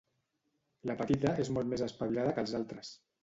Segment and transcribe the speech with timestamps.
[0.91, 2.91] La petita és molt més espavilada que els altres.